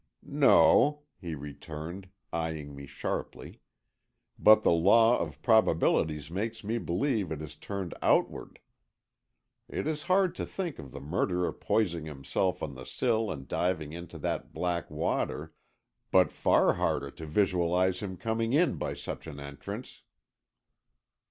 [0.25, 3.59] "No," he returned, eying me sharply,
[4.39, 8.57] "but the law of probabilities makes me believe it is turned outward.
[9.69, 13.93] It is hard to think of the murderer poising himself on the sill and diving
[13.93, 15.53] into that black water,
[16.09, 20.01] but far harder to visualize him coming in by such an entrance!"